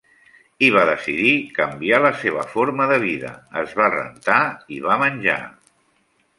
[0.67, 3.31] I va decidir canviar la seva forma de vida,
[3.63, 4.41] es va rentar
[4.79, 5.41] i va menjar.